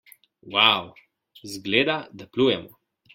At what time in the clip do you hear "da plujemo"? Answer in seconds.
2.17-2.73